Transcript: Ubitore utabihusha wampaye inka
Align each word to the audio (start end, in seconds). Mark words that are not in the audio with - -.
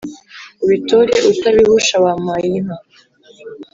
Ubitore 0.63 1.11
utabihusha 1.31 1.95
wampaye 2.03 2.47
inka 2.57 2.77